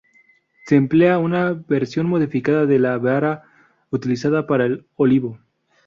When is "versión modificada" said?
1.53-2.65